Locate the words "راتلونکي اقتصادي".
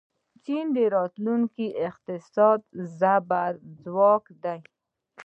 0.95-2.63